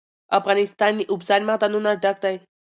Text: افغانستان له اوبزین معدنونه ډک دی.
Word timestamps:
افغانستان 0.39 0.91
له 0.99 1.03
اوبزین 1.11 1.41
معدنونه 1.49 1.89
ډک 2.03 2.17
دی. 2.23 2.35